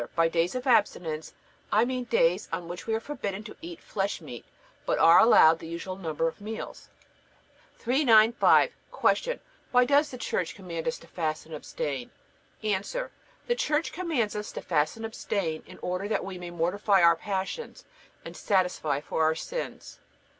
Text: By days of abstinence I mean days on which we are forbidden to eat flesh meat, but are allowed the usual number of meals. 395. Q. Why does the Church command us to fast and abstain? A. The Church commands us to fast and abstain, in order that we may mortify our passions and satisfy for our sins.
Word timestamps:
By 0.15 0.29
days 0.29 0.55
of 0.55 0.65
abstinence 0.65 1.35
I 1.71 1.85
mean 1.85 2.05
days 2.05 2.49
on 2.51 2.67
which 2.67 2.87
we 2.87 2.95
are 2.95 2.99
forbidden 2.99 3.43
to 3.43 3.55
eat 3.61 3.79
flesh 3.79 4.19
meat, 4.19 4.43
but 4.83 4.97
are 4.97 5.19
allowed 5.19 5.59
the 5.59 5.67
usual 5.67 5.95
number 5.95 6.27
of 6.27 6.41
meals. 6.41 6.89
395. 7.77 8.71
Q. 9.21 9.39
Why 9.71 9.85
does 9.85 10.09
the 10.09 10.17
Church 10.17 10.55
command 10.55 10.87
us 10.87 10.97
to 10.97 11.05
fast 11.07 11.45
and 11.45 11.53
abstain? 11.53 12.09
A. 12.63 12.79
The 13.45 13.55
Church 13.55 13.91
commands 13.93 14.35
us 14.35 14.51
to 14.53 14.61
fast 14.63 14.97
and 14.97 15.05
abstain, 15.05 15.61
in 15.67 15.77
order 15.83 16.07
that 16.07 16.25
we 16.25 16.39
may 16.39 16.49
mortify 16.49 17.03
our 17.03 17.15
passions 17.15 17.85
and 18.25 18.35
satisfy 18.35 19.01
for 19.01 19.21
our 19.21 19.35
sins. 19.35 19.99